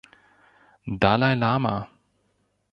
[1.01, 1.75] Dalai Lama.